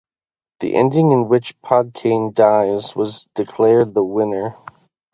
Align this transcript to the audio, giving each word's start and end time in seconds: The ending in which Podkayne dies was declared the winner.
The 0.61 0.73
ending 0.75 1.11
in 1.11 1.27
which 1.27 1.61
Podkayne 1.61 2.33
dies 2.33 2.95
was 2.95 3.27
declared 3.35 3.93
the 3.93 4.03
winner. 4.03 4.57